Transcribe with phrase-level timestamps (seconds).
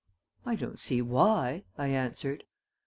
[0.47, 2.45] "I don't see why," I answered.